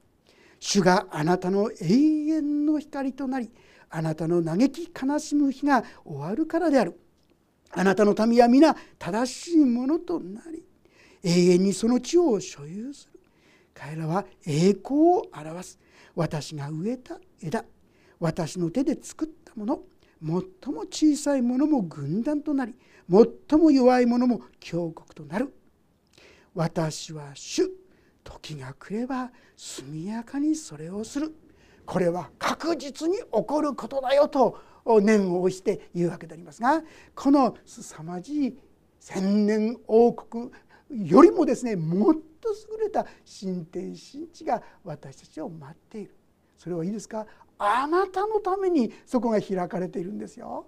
[0.60, 3.52] 主があなたの永遠の光となり
[3.90, 7.00] あなたの嘆き悲しむ日が終わるからである。
[7.72, 10.64] あなたの民は皆正しいものとなり
[11.24, 13.20] 永遠にその地を所有する。
[13.74, 15.80] 彼らは栄光を表す。
[16.16, 17.64] 私が植えた枝。
[18.20, 19.84] 私の手で作ったもの。
[20.22, 22.76] 最も小さいものも軍団となり
[23.10, 25.54] 最も弱いもも強国となる。
[26.54, 27.70] 私は主
[28.24, 31.36] 時が来れば速やかにそれをする。
[31.86, 34.58] これは確実に起こることだよと
[35.02, 36.82] 念を押して言うわけでありますが
[37.14, 38.58] この凄まじい
[39.00, 40.50] 千年王国
[40.90, 46.16] よりもですねもっと優れた新天新地が私たちを待っている。
[46.58, 47.28] それはいいですか？
[47.58, 50.68] あなたのためにそこが開かれているんですよ。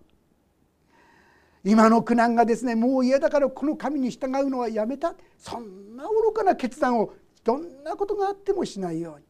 [1.64, 9.26] 今の苦難がですねもう嫌だからこの神に従うのはやめたそんな愚かな決断をどんなことがあってもしないように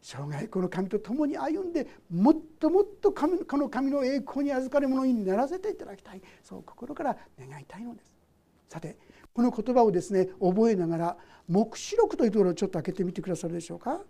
[0.00, 8.12] 生涯この神と共に歩んでもっともっと神この神の栄光に預かるものにならせていただきたいそう心から願いたいのです。
[8.68, 8.96] さて
[9.32, 11.16] この言葉をですね覚えながら
[11.46, 14.00] 黙示録というところをちょっと開けてみてくださるでしょうか。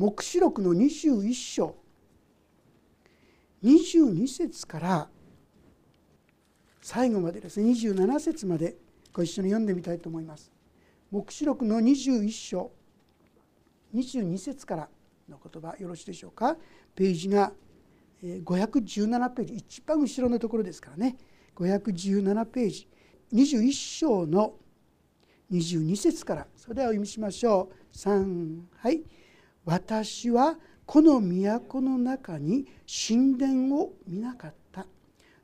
[0.00, 1.76] 黙示録の21章。
[3.62, 5.08] 22節から
[6.80, 7.60] 最後までです。
[7.60, 8.78] ね27節まで
[9.12, 10.50] ご一緒に読んでみたいと思います。
[11.10, 12.72] 黙示録の21章。
[13.94, 14.88] 22節から
[15.28, 16.56] の言葉よろしいでしょうか。
[16.94, 17.52] ページが
[18.22, 19.54] 517ページ。
[19.56, 21.18] 一番後ろのところですからね。
[21.56, 22.88] 517ページ。
[23.34, 24.54] 21章の
[25.52, 26.46] 22節から。
[26.56, 27.94] それではお読みしましょう。
[27.94, 29.02] 3はい。
[29.70, 34.84] 私はこの都の中に神殿を見なかった。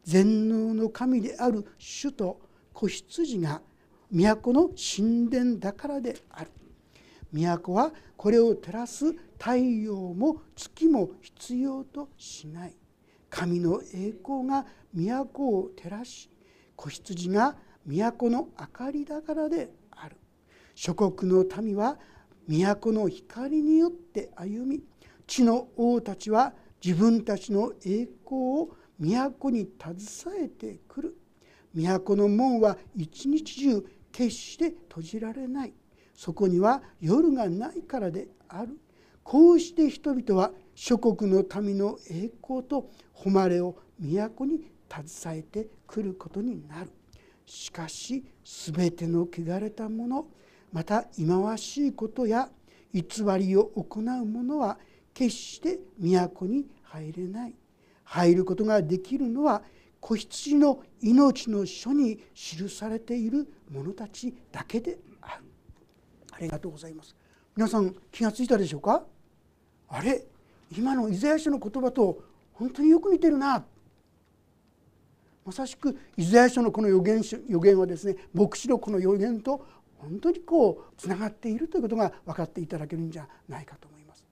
[0.03, 2.41] 全能の神である主と
[2.73, 3.63] 子羊が
[4.11, 6.51] 都の神殿だからである。
[7.33, 12.75] 都はこれを照らす太陽も月も必要としない。
[13.31, 16.29] 神の栄光が都を照らし
[16.75, 17.55] 子羊が
[17.87, 20.17] 都の明かりだからである。
[20.75, 21.97] 諸国の民は
[22.49, 24.83] 都の光によって歩み
[25.27, 26.55] 地の王たちは
[26.85, 31.17] 自分たちの栄光を都に携えてくる。
[31.75, 35.75] 都の門は一日中決して閉じられない。
[36.15, 38.79] そこには夜がないからである。
[39.23, 46.91] こうして人々は諸国の民の栄光と誉れを都に携えてくることになる。
[47.45, 50.27] しかし全ての汚れたもの
[50.77, 52.51] また忌まわしいことや
[52.93, 53.03] 偽
[53.39, 54.77] りを行う者は
[55.15, 57.55] 決して都に入れない。
[58.05, 59.63] 入ることができるのは
[60.01, 65.45] 子羊の命の書に記されている者たちだけである。
[66.33, 67.17] ありがとうございます。
[67.57, 69.03] 皆さん気がついたでしょうか？
[69.89, 70.27] あれ？
[70.77, 73.65] 今のイザヤ書の言葉と本当によく似てるな。
[75.43, 79.65] まさしくイザヤ書のこの予言予言はですね牧師のこの予言と
[79.99, 84.25] 本当にこうつながっているということが分かっていただけるんじゃないかと思います。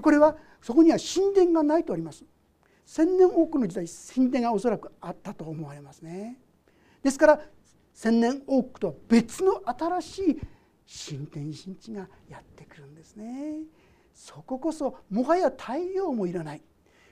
[0.00, 2.24] これはそこには神殿がないとあります。
[2.86, 6.38] 千年多くの時代神殿がおそらくあったと思われますね。
[7.02, 7.40] ですから
[7.92, 10.40] 千年多くとは別の新しい
[11.08, 13.60] 神殿神地がやってくるんですね。
[14.12, 16.62] そここそもはや太陽もいらない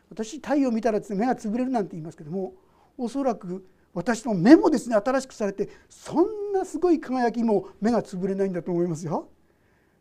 [0.08, 2.52] 私太陽見たら、目が潰れるなんて言いますけども
[2.98, 9.28] おそらく私の目もですね新しくされてそんなすごい輝きも目が潰れないんだと思いますよ。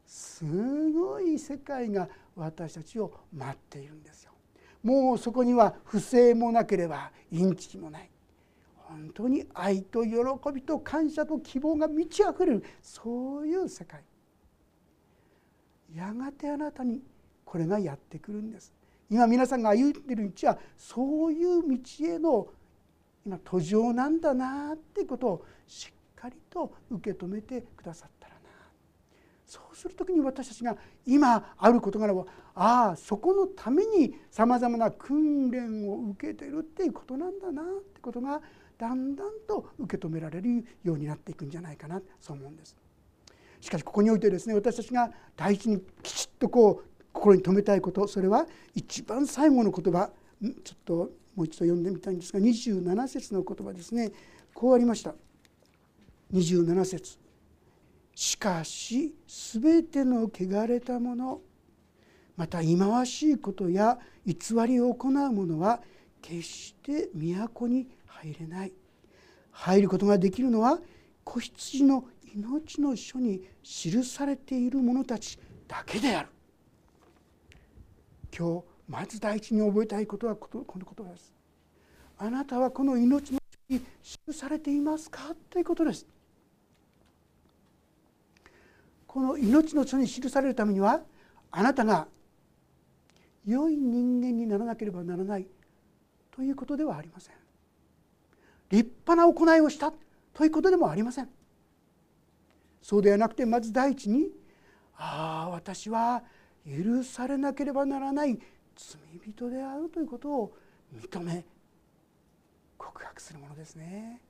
[0.06, 0.44] す
[0.92, 4.32] ごい世界が私たちを待っているんですよ。
[4.84, 8.10] もうそこには不正もなければインチキもない
[8.76, 10.12] 本当に愛と喜
[10.54, 14.02] びと感謝と希望が満ち溢れるそういう世界
[15.96, 17.02] やがてあなたに
[17.46, 18.74] これがやってくるんです
[19.10, 22.48] 今皆さんが歩いている道はそういう道への
[23.26, 28.42] 今途上なんだなっていうことをしっかりと受け止めてくださったらな
[29.46, 38.42] そうする時に私たちが今ある事柄をああそこのためにさまざまな訓練を受けてるっていうことなんだなってことが
[38.78, 42.76] だんだんと受け止められるようになっていくんじゃないかなそう思うんです。
[43.60, 50.10] しかしここにおいてですね私たちが第一にきちっとこう心に留めたいことそれは一番最後の言葉
[50.42, 54.12] ちょっともう一度読んでみたいんですが27節の言葉ですね。
[54.54, 55.16] こうありました。
[56.34, 57.20] 27節。
[58.14, 59.16] しかし
[59.54, 61.42] 全ての汚れたもの
[62.36, 64.36] また忌まわしいことや偽
[64.68, 65.82] りを行う者は
[66.22, 68.74] 決して都に入れない。
[69.52, 70.80] 入ることができるのは
[71.24, 76.30] 子羊の命の書に記されている者たちだけである。
[78.38, 81.34] 今日まず第一に覚えたいことはこのことです。
[82.18, 85.34] あなたはこの命の書に記されていますか？
[85.50, 86.06] ということです。
[89.08, 91.00] この命の書に記されるためには
[91.52, 92.10] あなたが
[93.46, 95.48] 良い人間にならなければならない
[96.30, 97.36] ということではありません。
[98.72, 99.94] 立派な行いをした
[100.34, 101.30] ということでもありません。
[102.82, 104.32] そうではなくてまず第一に
[104.98, 106.24] ああ私は
[106.66, 108.38] 許されなければならない
[108.76, 110.58] 罪人であるということを
[110.94, 111.46] 認め
[112.78, 114.22] 告白するものですね。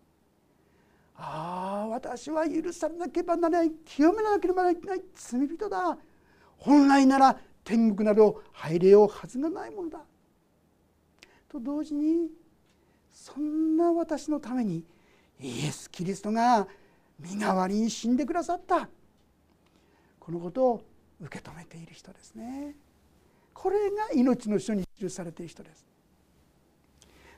[1.16, 5.98] ああ私は許されなければならない清めなければならない罪人だ。
[6.58, 10.00] 本来なら天国など入れようはずがないものだ。
[11.48, 12.30] と同時に
[13.12, 14.84] そんな私のために
[15.40, 16.68] イエス・キリストが
[17.20, 18.90] 身代わりに死んでくださった。
[20.20, 20.84] このことを
[21.20, 22.76] 受け止めている人ですね。
[23.62, 25.86] これが命の書に記されている人です。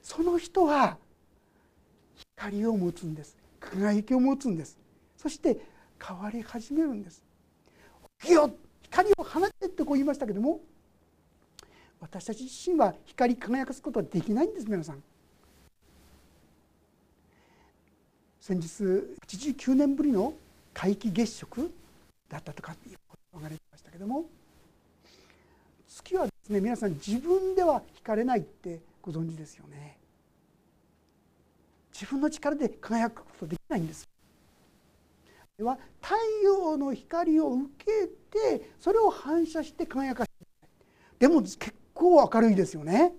[0.01, 0.97] その人は
[2.38, 3.36] 光を持つんです。
[3.59, 4.77] 輝きを持つんです。
[5.17, 5.59] そして
[6.01, 7.21] 変わり始めるんです。
[8.19, 10.62] 光を放てってこう言いましたけども
[11.99, 15.03] 私たち自身は光り輝かすことはできないんです皆さん。
[18.39, 18.67] 先日
[19.27, 20.33] 89年ぶりの
[20.73, 21.69] 皆既月食
[22.29, 24.23] だったとかいうことが出てましたけども
[25.93, 29.97] 月はですね皆さん自分では光れないってご存知ですよね。
[31.93, 34.07] 自分の力で輝くことできないんです。
[35.55, 38.07] では太陽の光を受け
[38.57, 40.67] てそれを反射して輝かして
[41.20, 43.13] でも結構明るいですよね。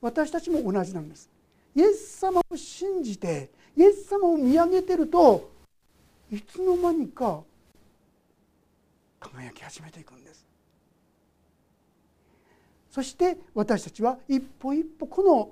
[0.00, 1.28] 私たちも同じなんです。
[1.74, 5.50] イエス様を信じてイエス様を見上げてると
[6.30, 7.42] いつの間にか
[9.18, 10.53] 輝き始めていくんです。
[12.94, 15.50] そして私たちは一歩一歩この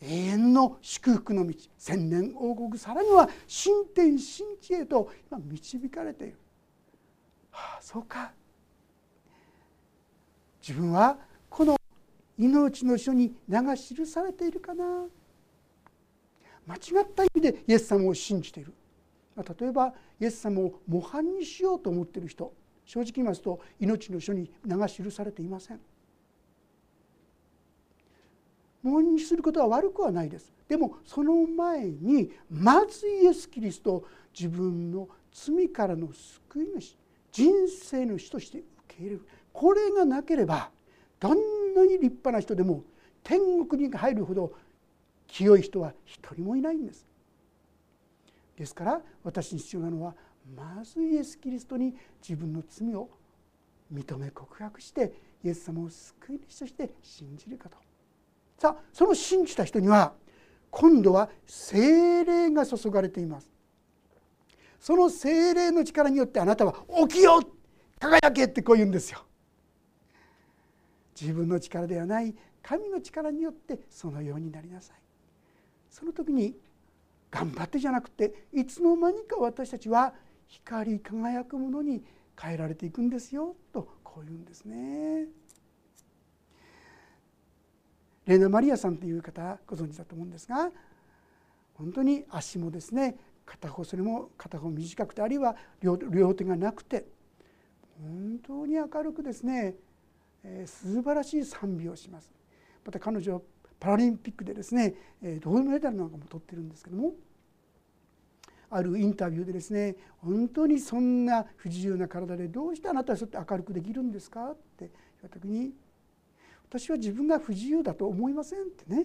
[0.00, 6.38] 永遠の祝福の道千年王国さらには新天新地へと今導かれている、
[7.50, 8.30] はあ、そうか。
[10.60, 11.18] 自分は
[11.50, 11.76] この
[12.38, 14.84] 命の書に名が記されているかな。
[16.68, 18.72] 間違った意味でイエス様を信じている。
[19.34, 22.54] ま例えばイエス様を模範にしようと思っている人。
[22.84, 25.80] 正直言いますと命の書に名が記されていません。
[28.82, 30.52] 模範にすることは悪くはないです。
[30.68, 34.04] でもその前にまずイエス・キリストを
[34.34, 36.96] 自分の罪からの救い主
[37.30, 39.26] 人生の主として受け入れる。
[39.52, 40.70] これがなければ
[41.20, 42.84] どんなに立派な人でも
[43.22, 44.52] 天国に入るほど
[45.26, 47.06] 清い人は一人もいないんです。
[48.56, 50.14] ですから私に必要なのは
[50.56, 53.08] まずイエス・キリストに自分の罪を
[53.92, 55.12] 認め告白して
[55.44, 57.81] イエス様を救い主として信じるかと。
[58.62, 60.12] さあその信じた人には
[60.70, 63.50] 今度は精霊が注がれています。
[64.78, 66.76] その精霊の力によってあなたは
[67.08, 67.40] 起きよ
[67.98, 69.24] 輝けってこう言うんですよ。
[71.20, 74.96] 自分の力ではない神の力によってそのようになりなさい。
[75.90, 76.54] その時に
[77.32, 80.14] 頑張ってじゃなくていつの間にか私たちは
[80.46, 82.04] 光り輝くものに
[82.40, 85.26] 変えられていくんですよとこう言うんですね。
[88.26, 90.70] レーナ・マリアさんという方ご存知だと思うんですが
[91.74, 95.96] 本当に足もですね片方それも片方短くてあるいは両
[96.34, 97.06] 手がなくて
[98.00, 99.74] 本当に明るくですね、
[100.44, 102.32] えー、素晴らしい賛美をします。
[102.84, 103.40] また彼女は
[103.78, 104.94] パラリンピックでですね
[105.40, 107.14] 銅メダルなんかも取ってるんですけども
[108.70, 114.52] あるインタビューでですね本当にそんな不自由な体でどうしてあなたはそうやって明るくできるんですか？
[114.52, 114.94] って言わ
[115.24, 115.72] れた時に
[116.72, 119.04] 私は自分が不自由だと思いませんってね。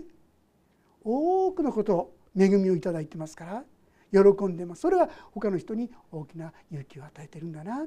[1.04, 3.66] 多くのこと恵みをいただいてますか
[4.14, 4.82] ら喜んでます。
[4.84, 7.86] それは他の人に大きな勇気を与えてるんだな。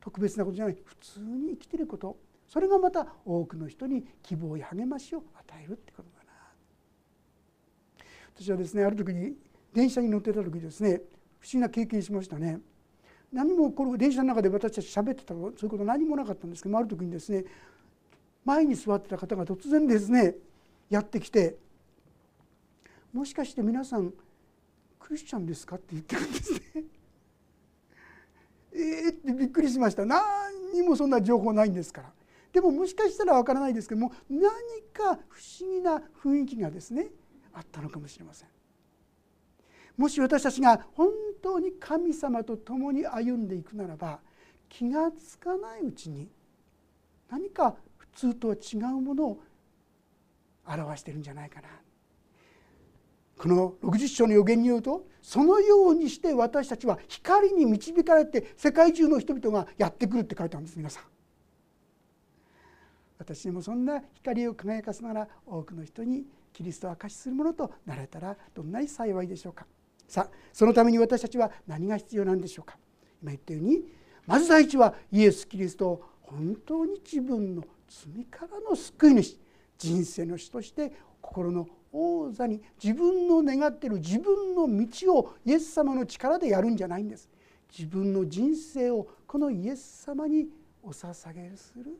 [0.00, 0.78] 特別なことじゃない。
[0.84, 2.16] 普通に生きてること。
[2.48, 6.32] それがまた多くの人に希望や励ましを与えるってことだな。
[8.34, 9.36] 私はですねある時に
[9.72, 11.02] 電車に乗ってた時ですね
[11.38, 12.58] 不思議な経験しましたね。
[13.32, 17.44] 何もこの電車の中で私たち喋ってたそういうこと何もなかったんですけどある時にですね
[18.48, 20.34] 前に座ってた方が突然ですね
[20.88, 21.58] やってきて
[23.12, 24.14] 「もしかして皆さん
[24.98, 26.60] クリスチャンですか?」って言ってるんですね。
[28.72, 32.12] えーってびっくりしました何にもそんな情報ないんですから
[32.52, 34.40] でももしかしたらわからないですけども何
[34.92, 37.10] か不思議な雰囲気がですね
[37.52, 38.48] あったのかもしれません
[39.96, 41.10] もし私たちが本
[41.42, 44.20] 当に神様と共に歩んでいくならば
[44.68, 46.30] 気が付かないうちに
[47.30, 47.76] 何か
[48.12, 49.40] 普通とは違うものを
[50.66, 51.68] 表してるんじゃないかな。
[53.38, 61.04] この60章の予言によるとそのようにして私たちは光に導かれて世界中の人々がやってくるって書いてあるんです皆さん。
[63.18, 69.66] 私にもそんな光を輝かせながら多くの人にキリストを明かしするものとなれたらどんなに幸いでしょうか。
[70.08, 72.76] さあそのために私たちは何が必要なんでしょうか。
[73.22, 73.82] 今言ったように
[74.26, 79.38] まず第一はイエス・キリストを本当に自分の罪からの救い主
[79.78, 87.28] 人生の主として心の王座に自分の願っている自分の道をイエス様の力でやるんじゃないんです。
[87.76, 90.48] 自分の人生をこのイエス様に
[90.82, 91.98] お捧げする。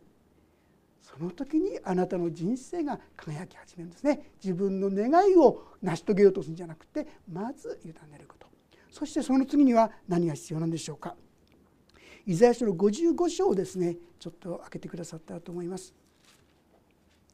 [1.00, 4.32] その時にあなたの人生が輝き始めるんですね。
[4.42, 8.46] 自分の願いを成し遂げようとするんじゃなくてまず委ねること。
[8.90, 11.16] そしてその次には何が必要なんでしょうか。
[12.28, 15.94] イザヤ書の55章をですねちょっと開けてくださったらと思います。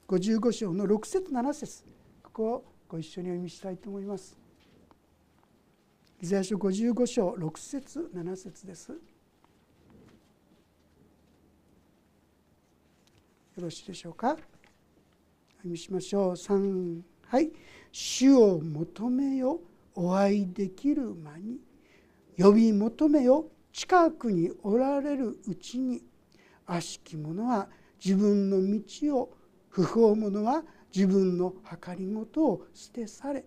[0.07, 1.83] 55章の6節7節
[2.23, 4.39] ここをご一緒にお読みしたいと思います。
[6.23, 8.93] イザヤ書55章6節7節です。
[8.93, 8.99] よ
[13.57, 14.29] ろしいでしょうか？
[14.29, 14.45] 読
[15.65, 16.33] みしましょう。
[16.35, 17.51] 3はい
[17.91, 19.61] 「主を求めよ
[19.97, 21.59] お会いできる間に
[22.39, 26.01] 呼び求めよ近くにおられるうちに
[26.65, 27.69] 悪しき者は
[28.03, 29.37] 自分の道を
[29.69, 30.63] 不法者は
[30.95, 31.53] 自分の
[31.83, 33.45] 計りごとを捨て去れ。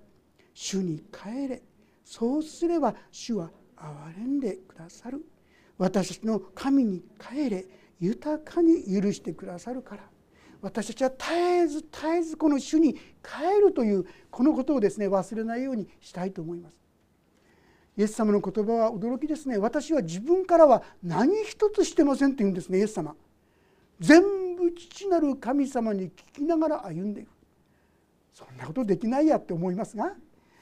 [0.54, 1.64] 主に帰れ。
[2.04, 5.24] そうすれば主は憐れんでくださる。
[5.78, 7.66] 私たちの神に帰れ。
[8.02, 10.04] 豊かに許してくださるから。
[10.62, 16.87] 私たちは絶えず絶えずこの主に帰るというこのことをですね忘れないようにしたいと思います。
[17.98, 19.58] イエス様の言葉は驚きですね。
[19.58, 23.16] 私は自分からは何一つしてませんって言うんですねイエス様。
[24.00, 24.22] 全
[24.56, 27.30] 部父なる神様に聞きながら歩んでいく。
[28.34, 30.14] そんなことできないやって思いますが。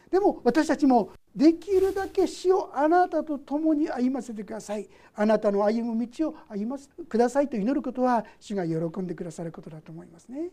[0.09, 4.87] でも私たちもできるだけ死をあなたと共に歩ませてください。
[5.13, 10.51] あなたの歩む道を歩ませてくださいと祈ることは主が喜んでくださることだと思いますね。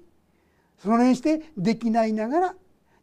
[0.78, 2.54] そのようにしてできないながら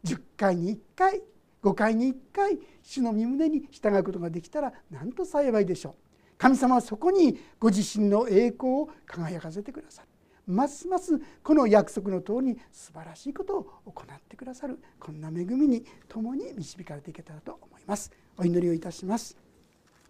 [0.04, 1.22] 10回に1回
[1.62, 5.94] 5回に1回主の身胸に従うことができたらなんと幸いでしょう。
[6.38, 10.08] 神様はそこにご自身の栄光を輝かせてくださる。
[10.46, 14.78] ますますこの約束の通りに素晴らしいことを行ってくださる。
[14.98, 18.10] こんな恵みに共に導かれていけたらと思います。
[18.36, 19.36] お祈りをいたします。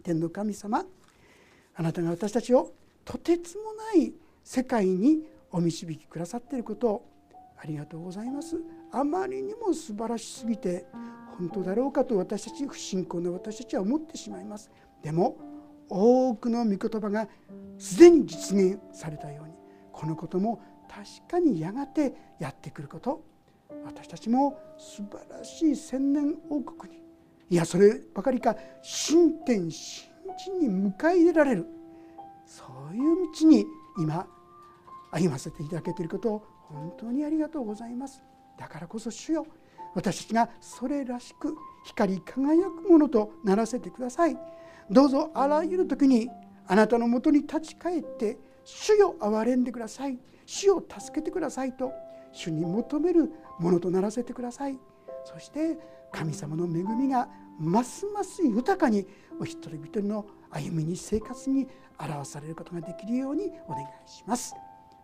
[0.02, 0.84] 天の神様
[1.74, 2.72] あなたが私たちを
[3.04, 4.12] とてつもない
[4.44, 7.10] 世界にお導きくださっていることを
[7.58, 8.56] ありがとうございます。
[8.92, 10.86] あまりにも素晴らしすぎて
[11.40, 14.70] 本当だろうかと私たち不信仰な私たちは思ってしまいます。
[15.02, 15.38] でも
[15.88, 17.28] 多くの御言葉が
[17.78, 19.54] すでに実現されたように
[19.90, 23.24] このことも確かにやがてやってくること
[23.86, 27.00] 私たちも素晴らしい千年王国に
[27.48, 31.66] いやそればかりか新天新地に迎え入れられる
[32.44, 33.64] そういう道に
[33.98, 34.26] 今
[35.10, 38.22] 歩ませていただけていることを本当にありがとうございます。
[38.58, 39.46] だからこそ主よ
[39.94, 44.36] 私たちがそれらしく光り輝くものとならせてください。
[44.90, 46.28] どうぞあらゆる時に
[46.66, 50.18] あなたのもとに立ち返って主よ憐れんでください。
[50.46, 51.92] 主を助けてくださいと
[52.32, 54.78] 主に求めるものとならせてください。
[55.24, 55.78] そして
[56.12, 57.28] 神様の恵みが
[57.58, 59.06] ますます豊かに
[59.40, 61.68] お一人一人の歩みに生活に
[61.98, 64.54] 表されることができるようにお願いします。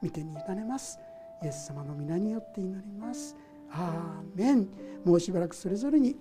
[0.02, 0.98] 見てに委ねます。
[1.42, 3.36] イエス様の皆によって祈ります。
[3.70, 4.68] アーメン
[5.04, 6.16] もうしばらくそれぞれに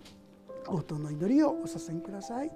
[0.68, 2.52] 応答の祈りをお捧げください。